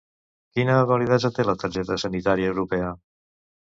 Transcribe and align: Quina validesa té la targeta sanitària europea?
Quina 0.55 0.77
validesa 0.93 1.31
té 1.37 1.45
la 1.49 1.55
targeta 1.65 1.99
sanitària 2.05 2.51
europea? 2.55 2.93